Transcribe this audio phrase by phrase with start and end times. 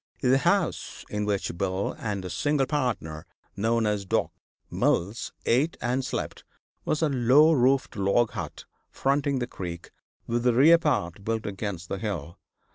[0.21, 4.31] The house in which Bill and his single partner, known as Doc.
[4.71, 6.43] Mills, ate and slept,
[6.85, 9.91] was a low roofed log hut fronting the creek,
[10.25, 12.39] with the rear part built against the hill.